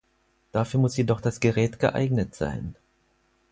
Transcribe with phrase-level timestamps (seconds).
[0.51, 2.73] Dafür muss jedoch das Gerät geeignet sein.